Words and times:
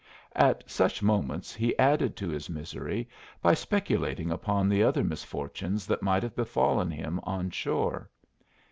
At 0.35 0.67
such 0.67 1.03
moments 1.03 1.53
he 1.53 1.77
added 1.77 2.15
to 2.15 2.29
his 2.29 2.49
misery 2.49 3.07
by 3.39 3.53
speculating 3.53 4.31
upon 4.31 4.67
the 4.67 4.81
other 4.81 5.03
misfortunes 5.03 5.85
that 5.85 6.01
might 6.01 6.23
have 6.23 6.35
befallen 6.35 6.89
him 6.89 7.19
on 7.21 7.51
shore. 7.51 8.09